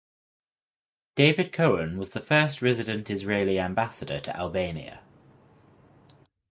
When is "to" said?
4.21-4.35